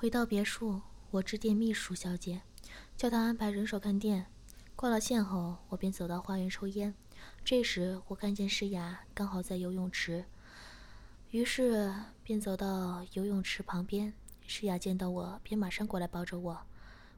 [0.00, 2.42] 回到别墅，我致电秘书小姐，
[2.96, 4.26] 叫她安排人手看店。
[4.76, 6.94] 挂了线后，我便走到花园抽烟。
[7.44, 10.24] 这时，我看见诗雅刚好在游泳池，
[11.30, 14.14] 于是便走到游泳池旁边。
[14.46, 16.60] 诗雅见到我，便马上过来抱着我。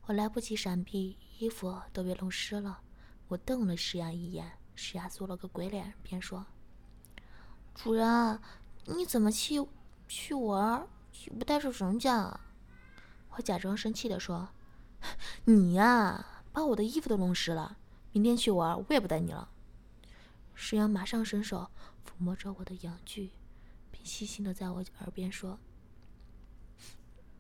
[0.07, 2.81] 我来不及闪避，衣服都被弄湿了。
[3.29, 6.47] 我瞪了诗雅一眼，诗雅做了个鬼脸，便说
[7.77, 8.41] ：“主人，
[8.87, 9.63] 你怎么去
[10.09, 10.89] 去玩，
[11.39, 12.41] 不带着人家啊？”
[13.37, 14.49] 我假装生气的说
[15.45, 17.79] ：“你呀，把我的衣服都弄湿了。
[18.13, 19.49] 明天去玩，我也不带你了。”
[20.55, 21.71] 石阳马上伸手
[22.05, 23.31] 抚摸着我的阳具，
[23.91, 25.59] 并细心的在我耳边说：“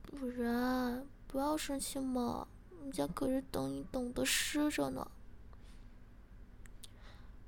[0.02, 2.46] 不然，不要生气嘛，
[2.80, 5.10] 人家可是等你等的湿着呢。”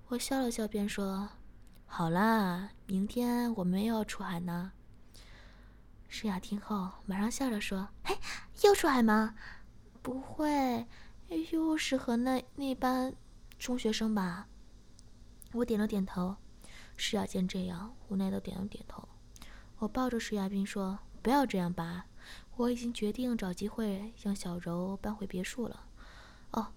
[0.08, 1.30] 我笑了笑，便说
[1.86, 4.72] ：“好啦，明天我们又要出海呢。”
[6.14, 8.14] 诗雅听后，马上笑着说：“嘿，
[8.64, 9.34] 又出海吗？
[10.02, 10.86] 不会
[11.50, 13.16] 又是和那那班
[13.58, 14.46] 中学生吧？”
[15.52, 16.36] 我点了点头。
[16.98, 19.08] 诗雅见这样，无奈的点了点头。
[19.78, 22.04] 我抱着诗雅，并说：“不要这样吧，
[22.56, 25.86] 我已经决定找机会让小柔搬回别墅了。
[26.50, 26.74] 哦，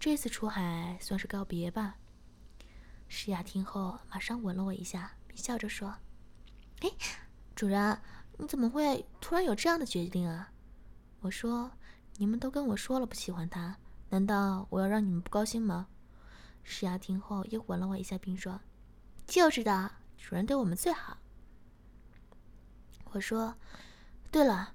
[0.00, 1.96] 这次出海算是告别吧。”
[3.06, 5.94] 诗雅听后，马上吻了我一下，并笑着说
[6.80, 6.90] ：“哎，
[7.54, 8.00] 主人。”
[8.42, 10.50] 你怎么会突然有这样的决定啊？
[11.20, 11.70] 我说
[12.18, 13.76] ：“你们都跟我说了不喜欢他，
[14.08, 15.86] 难道我要让你们不高兴吗？”
[16.64, 18.60] 石雅听后又吻了我一下，并说
[19.28, 21.18] ：“就知道主人对我们最好。”
[23.12, 23.54] 我说
[24.32, 24.74] ：“对了，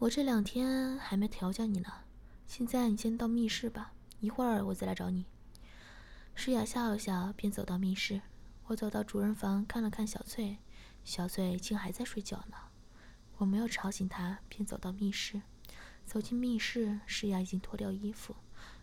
[0.00, 1.92] 我这两天还没调教你呢，
[2.48, 5.24] 现在你先到密室吧，一会儿我再来找你。”
[6.34, 8.20] 诗雅笑了笑，便走到密室。
[8.66, 10.58] 我走到主人房，看了看小翠，
[11.04, 12.56] 小翠竟还在睡觉呢。
[13.38, 15.42] 我没有吵醒他，便走到密室。
[16.04, 18.34] 走进密室，诗雅已经脱掉衣服，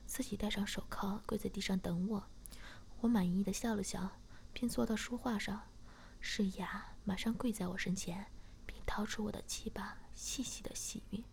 [0.06, 2.24] 自己戴上手铐，跪在地上等我。
[3.02, 4.12] 我满意的笑了笑，
[4.54, 5.62] 便坐到书画上。
[6.22, 8.28] 诗雅马上跪在我身前，
[8.66, 11.24] 并掏出我的鸡巴，细细的吸吮。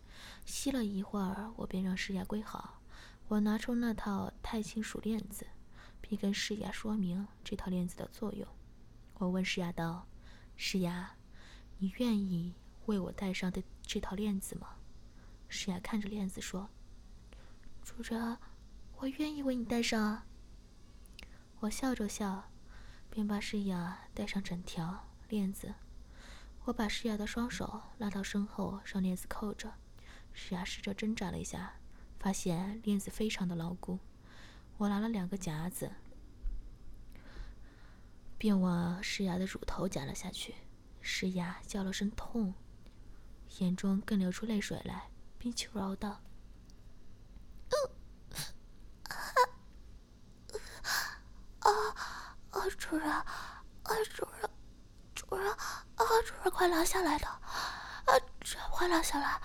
[0.45, 2.81] 吸了一会儿，我便让诗雅跪好。
[3.29, 5.47] 我拿出那套钛金属链子，
[6.01, 8.47] 并跟诗雅说明这套链子的作用。
[9.15, 10.07] 我问诗雅道
[10.57, 11.15] ：“诗雅，
[11.77, 12.53] 你愿意？”
[12.85, 14.75] 为我戴上的这套链子吗？
[15.47, 16.69] 诗雅看着链子说
[17.83, 18.37] ：“主人，
[18.97, 20.25] 我愿意为你戴上啊。”
[21.61, 22.49] 我笑着笑，
[23.09, 25.75] 便把诗雅戴上整条链子。
[26.65, 29.73] 我把诗雅的双手拉到身后，让链子扣着。
[30.33, 31.75] 诗雅试着挣扎了一下，
[32.19, 33.99] 发现链子非常的牢固。
[34.77, 35.91] 我拿了两个夹子，
[38.37, 40.55] 便往诗雅的乳头夹了下去。
[40.99, 42.53] 诗雅叫了声痛。
[43.59, 46.09] 眼中更流出泪水来，并求饶道
[51.59, 51.69] ：“啊
[52.49, 53.25] 啊，主人，啊
[54.13, 54.49] 主人，
[55.13, 57.41] 主人，啊主人，快拉下来的，啊
[58.41, 59.39] 这快拉下来，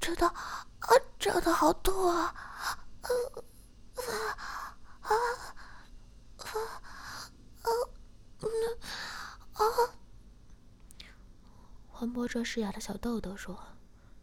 [0.00, 2.34] 真的，啊真的好痛，啊！
[3.02, 3.08] 啊
[3.94, 4.02] 啊
[5.02, 5.14] 啊，
[9.52, 9.64] 啊。”
[12.00, 13.62] 环摸着诗雅的小豆豆说：“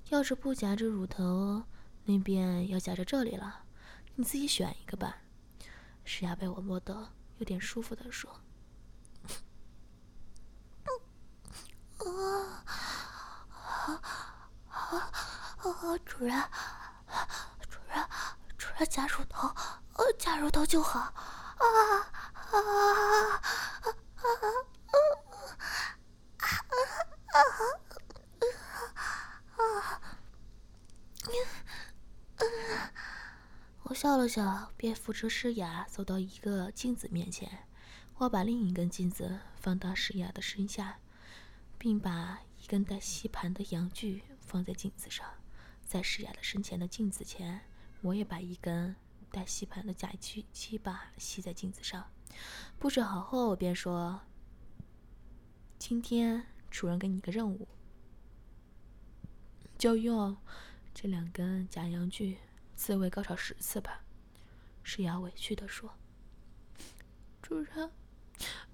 [0.09, 1.61] 要是不夹着乳头，
[2.05, 3.65] 那边要夹着这里了，
[4.15, 5.17] 你自己选一个吧。”
[6.03, 8.31] 诗雅被我摸得有点舒服的说
[11.99, 12.01] ：“啊
[13.85, 14.01] 啊
[15.59, 15.97] 啊！
[16.03, 16.43] 主人，
[17.69, 18.03] 主人，
[18.57, 19.53] 主人夹乳头，
[20.17, 20.99] 夹乳头就好。
[20.99, 21.13] 啊
[21.59, 22.09] 啊啊！”
[22.49, 23.41] 啊啊啊！
[33.89, 37.65] 我笑了笑，便扶着诗雅走到一个镜子面前。
[38.17, 40.99] 我把另一根镜子放到诗雅的身下，
[41.77, 45.25] 并把一根带吸盘的阳具放在镜子上。
[45.85, 47.61] 在诗雅的身前的镜子前，
[48.01, 48.93] 我也把一根
[49.31, 52.11] 带吸盘的假鸡鸡巴吸在镜子上。
[52.77, 54.19] 布置好后，我便说
[55.79, 57.65] ：“今天。”主人给你个任务，
[59.77, 60.35] 就用
[60.93, 62.37] 这两根假阳具
[62.77, 64.03] 自慰高潮十次吧。
[64.83, 65.91] 诗雅委屈的说
[67.41, 67.91] ：“主人，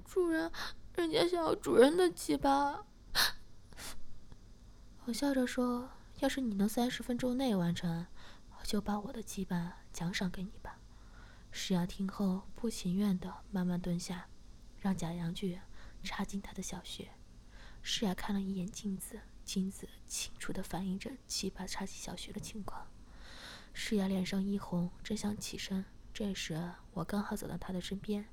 [0.05, 0.51] 主人，
[0.95, 2.85] 人家想要主人的鸡巴。”
[5.05, 5.89] 我笑着说
[6.19, 8.05] ：“要是你能三十分钟内完成，
[8.59, 10.77] 我就把我的鸡巴奖赏给你吧。”
[11.49, 14.27] 诗雅听后不情愿的慢慢蹲下，
[14.79, 15.59] 让假阳具
[16.03, 17.09] 插进他的小穴。
[17.81, 22.87] 诗雅看了一眼镜子，镜子清楚地反映着七八差级小穴的情况。
[23.73, 25.83] 诗雅脸上一红，正想起身，
[26.13, 28.25] 这时我刚好走到她的身边，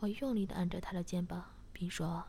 [0.00, 2.24] 我用力地按着她的肩膀，并说：“